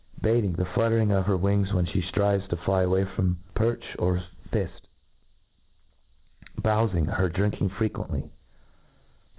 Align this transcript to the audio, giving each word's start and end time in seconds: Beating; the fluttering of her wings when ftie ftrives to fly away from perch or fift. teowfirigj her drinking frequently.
Beating; 0.19 0.53
the 0.53 0.65
fluttering 0.65 1.11
of 1.11 1.27
her 1.27 1.37
wings 1.37 1.73
when 1.73 1.85
ftie 1.85 2.03
ftrives 2.11 2.49
to 2.49 2.55
fly 2.55 2.81
away 2.81 3.05
from 3.05 3.37
perch 3.53 3.83
or 3.99 4.23
fift. 4.49 4.87
teowfirigj 6.59 7.17
her 7.17 7.29
drinking 7.29 7.69
frequently. 7.69 8.31